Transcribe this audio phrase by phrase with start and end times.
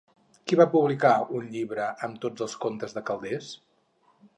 [0.51, 3.57] Qui va publicar un llibre amb tots els contes de Calders?